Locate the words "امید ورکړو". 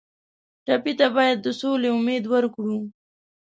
1.97-2.77